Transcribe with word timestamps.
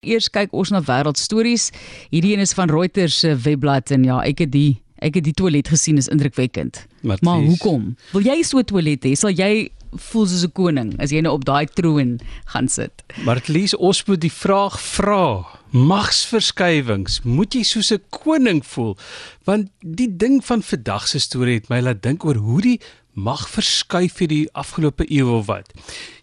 Eers 0.00 0.30
kyk 0.32 0.54
ons 0.56 0.70
na 0.72 0.78
wêreldstories. 0.80 1.66
Hierdie 2.08 2.30
een 2.32 2.40
is 2.40 2.54
van 2.56 2.70
Reuters 2.72 3.18
se 3.20 3.34
webblad 3.44 3.90
en 3.92 4.06
ja, 4.08 4.22
ek 4.24 4.46
het 4.46 4.52
die 4.54 4.78
ek 5.04 5.18
het 5.18 5.26
die 5.26 5.34
toilet 5.36 5.68
gesien 5.68 6.00
is 6.00 6.08
indrukwekkend. 6.08 6.86
Mathies. 7.04 7.24
Maar 7.28 7.42
hoekom? 7.44 7.82
Wil 8.14 8.24
jy 8.24 8.38
so 8.42 8.58
'n 8.58 8.64
toilet 8.64 9.04
hê? 9.04 9.12
Sal 9.12 9.36
jy 9.36 9.68
voel 9.92 10.26
soos 10.26 10.44
'n 10.44 10.52
koning 10.52 10.96
as 11.00 11.12
jy 11.12 11.20
nou 11.20 11.34
op 11.36 11.44
daai 11.44 11.66
troon 11.66 12.18
gaan 12.46 12.68
sit? 12.68 13.04
Martlies, 13.24 13.76
ons 13.76 14.04
moet 14.06 14.20
die 14.20 14.32
vraag 14.32 14.80
vra. 14.80 15.44
Magsverskywings, 15.70 17.20
moet 17.24 17.52
jy 17.52 17.62
soos 17.62 17.92
'n 17.92 18.00
koning 18.08 18.64
voel? 18.64 18.96
Want 19.44 19.68
die 19.84 20.16
ding 20.16 20.40
van 20.44 20.62
vandag 20.62 21.08
se 21.08 21.18
storie 21.18 21.60
het 21.60 21.68
my 21.68 21.80
laat 21.80 22.02
dink 22.02 22.24
oor 22.24 22.36
hoe 22.36 22.60
die 22.60 22.80
mag 23.12 23.48
verskuif 23.50 24.18
het 24.18 24.28
die 24.28 24.48
afgelope 24.52 25.04
eeu 25.12 25.28
of 25.28 25.46
wat. 25.46 25.68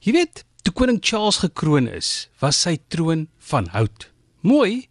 Jy 0.02 0.12
weet, 0.14 0.46
toe 0.68 0.76
koning 0.76 0.98
Charles 1.00 1.38
gekroon 1.40 1.86
is, 1.88 2.28
was 2.44 2.58
sy 2.60 2.74
troon 2.92 3.28
van 3.48 3.70
hout. 3.72 4.10
Mooi, 4.44 4.90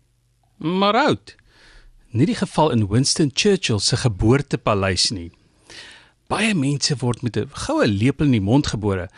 maar 0.56 0.96
oud. 0.96 1.34
Nie 2.17 2.29
die 2.30 2.39
geval 2.39 2.72
in 2.72 2.86
Winston 2.89 3.29
Churchill 3.34 3.82
se 3.84 3.98
geboortepaleis 4.00 5.11
nie. 5.12 5.29
Baie 6.32 6.54
mense 6.57 6.96
word 7.03 7.20
met 7.22 7.36
'n 7.36 7.53
goue 7.53 7.86
lepel 7.86 8.26
in 8.26 8.39
die 8.39 8.48
mond 8.48 8.72
gebore, 8.72 9.11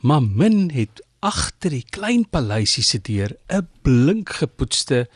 maar 0.00 0.22
min 0.22 0.70
het 0.70 1.04
agter 1.20 1.70
die 1.70 1.84
klein 1.84 2.24
paleisie 2.24 2.82
se 2.82 2.98
deur 2.98 3.36
'n 3.52 3.68
blink 3.82 4.30
gepoetste 4.40 5.08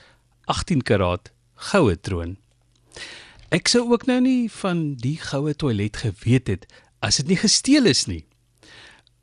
18 0.44 0.82
karaat 0.82 1.32
goue 1.54 1.96
troon. 1.96 2.36
Ek 3.50 3.68
sou 3.68 3.88
ook 3.92 4.06
nou 4.06 4.20
nie 4.20 4.50
van 4.50 4.94
die 4.96 5.16
goue 5.16 5.54
toilet 5.54 5.96
geweet 5.96 6.46
het 6.46 6.66
as 7.00 7.16
dit 7.16 7.28
nie 7.28 7.40
gesteel 7.40 7.86
is 7.86 8.06
nie. 8.06 8.24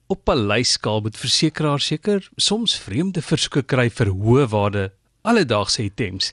Op 0.07 0.23
paleisskaal 0.23 1.01
moet 1.03 1.17
versekeraars 1.19 1.85
seker 1.91 2.29
soms 2.35 2.77
vreemde 2.79 3.21
versoeke 3.21 3.65
kry 3.67 3.89
vir 3.91 4.13
hoë 4.15 4.45
waarde 4.53 4.83
alledaagse 5.27 5.83
items. 5.83 6.31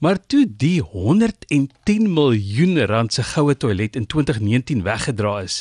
Maar 0.00 0.18
toe 0.26 0.46
die 0.48 0.80
110 0.80 2.08
miljoen 2.08 2.80
rand 2.88 3.12
se 3.12 3.22
goue 3.34 3.56
toilet 3.56 3.96
in 3.96 4.06
2019 4.06 4.82
weggedra 4.82 5.34
is, 5.44 5.60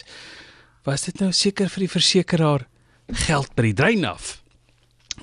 was 0.87 1.03
dit 1.09 1.19
nou 1.19 1.31
seker 1.35 1.69
vir 1.69 1.85
die 1.85 1.91
versekeraar 1.91 2.65
geld 3.27 3.51
by 3.55 3.67
die 3.67 3.77
drein 3.83 4.07
af. 4.07 4.37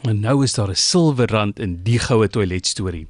En 0.05 0.21
nou 0.21 0.45
is 0.45 0.55
daar 0.55 0.71
'n 0.71 0.77
silwerrand 0.77 1.59
in 1.59 1.83
die 1.83 1.99
goue 1.99 2.29
toilet 2.29 2.67
storie. 2.67 3.07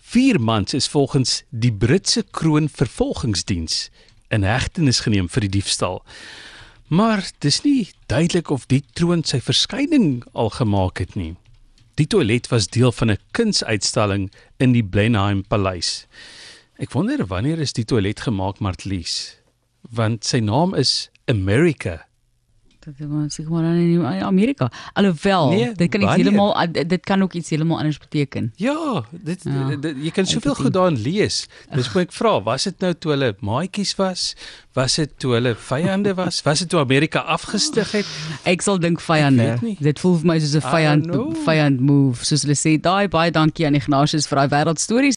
Vier 0.00 0.40
mans 0.40 0.74
is 0.74 0.88
volgens 0.88 1.42
die 1.50 1.72
Britse 1.72 2.22
kroon 2.30 2.68
vervolgingsdiens 2.68 3.90
in 4.28 4.42
hegtenis 4.42 5.00
geneem 5.00 5.28
vir 5.28 5.40
die 5.40 5.54
diefstal. 5.58 6.04
Maar 6.94 7.24
dis 7.42 7.62
nie 7.64 7.88
duidelik 8.06 8.52
of 8.54 8.68
die 8.70 8.82
troon 8.94 9.24
sy 9.26 9.40
verskyning 9.42 10.20
al 10.38 10.52
gemaak 10.54 11.00
het 11.02 11.16
nie. 11.18 11.32
Die 11.98 12.06
toilet 12.06 12.46
was 12.52 12.68
deel 12.70 12.92
van 12.94 13.10
'n 13.10 13.18
kunsuitstalling 13.34 14.30
in 14.62 14.72
die 14.72 14.84
Blenheim 14.84 15.42
Paleis. 15.42 16.06
Ek 16.78 16.92
wonder 16.92 17.26
wanneer 17.26 17.58
is 17.58 17.72
die 17.72 17.84
toilet 17.84 18.20
gemaak, 18.20 18.60
Martlies? 18.60 19.36
Want 19.90 20.24
sy 20.24 20.38
naam 20.38 20.74
is 20.74 21.10
America. 21.26 22.06
Dit 22.84 22.94
is 23.00 23.34
seker 23.34 23.50
maar 23.50 23.64
in 23.64 24.22
Amerika. 24.22 24.70
Alhoewel, 24.92 25.48
Nee, 25.50 25.72
dit 25.72 25.90
kan 25.90 26.02
iets 26.02 26.14
heeltemal 26.14 26.66
dit 26.72 27.04
kan 27.04 27.22
ook 27.22 27.32
iets 27.32 27.50
heeltemal 27.50 27.78
anders 27.78 27.98
beteken. 27.98 28.52
Ja, 28.56 29.04
dit, 29.10 29.44
Ja, 29.44 29.68
ja 29.70 29.76
dit 29.76 29.96
jy 30.02 30.10
kan 30.10 30.26
soveel 30.26 30.54
goed 30.54 30.72
daarin 30.72 30.98
lees. 31.00 31.46
Dis 31.74 31.92
moet 31.92 32.02
ek 32.08 32.12
vra, 32.12 32.42
was 32.42 32.64
dit 32.64 32.78
nou 32.80 32.92
toe 32.94 33.10
hulle 33.14 33.34
maatjies 33.40 33.94
was? 33.96 34.34
Was 34.74 34.96
dit 34.98 35.10
toe 35.22 35.32
hulle 35.36 35.54
vyande 35.54 36.14
was? 36.18 36.42
Was 36.42 36.58
dit 36.58 36.68
toe 36.68 36.80
Amerika 36.80 37.20
afgestig 37.20 37.92
het? 37.92 38.06
Ek 38.42 38.62
sal 38.62 38.78
dink 38.82 39.00
vyande. 39.00 39.58
Dit 39.78 40.00
voel 40.02 40.16
vir 40.18 40.26
my 40.26 40.38
soos 40.42 40.56
'n 40.56 40.64
vyand 40.66 41.06
vyand 41.44 41.80
move, 41.80 42.24
soos 42.24 42.42
hulle 42.42 42.56
sê. 42.58 42.80
Daai 42.80 43.08
baie 43.08 43.30
dankie 43.30 43.66
aan 43.66 43.74
Ignatius 43.74 44.26
vir 44.26 44.36
daai 44.38 44.48
wêreldstories. 44.50 45.12